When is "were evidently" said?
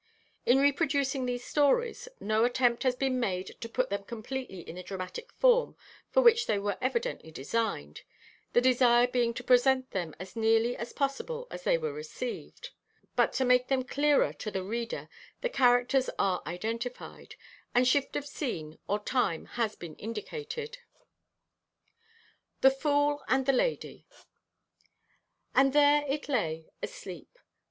6.57-7.29